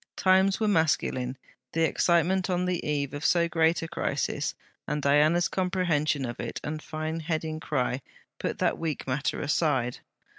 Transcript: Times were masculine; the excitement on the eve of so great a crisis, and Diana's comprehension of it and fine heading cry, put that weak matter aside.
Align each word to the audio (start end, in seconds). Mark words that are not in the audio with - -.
Times 0.17 0.59
were 0.59 0.67
masculine; 0.67 1.37
the 1.73 1.83
excitement 1.83 2.49
on 2.49 2.65
the 2.65 2.83
eve 2.83 3.13
of 3.13 3.23
so 3.23 3.47
great 3.47 3.83
a 3.83 3.87
crisis, 3.87 4.55
and 4.87 4.99
Diana's 4.99 5.47
comprehension 5.47 6.25
of 6.25 6.39
it 6.39 6.59
and 6.63 6.81
fine 6.81 7.19
heading 7.19 7.59
cry, 7.59 8.01
put 8.39 8.57
that 8.57 8.79
weak 8.79 9.05
matter 9.05 9.41
aside. 9.41 9.99